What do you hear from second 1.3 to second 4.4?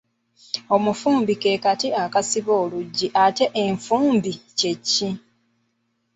ke kati akasiba oluggi, ate enfumbi